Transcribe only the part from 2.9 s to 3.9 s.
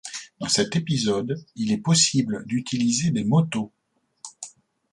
des motos.